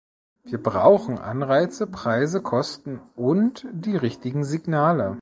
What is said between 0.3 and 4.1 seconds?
Wir brauchen Anreize, Preise, Kosten und die